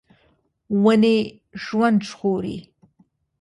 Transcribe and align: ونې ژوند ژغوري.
ونې 0.83 1.15
ژوند 1.63 1.99
ژغوري. 2.09 2.57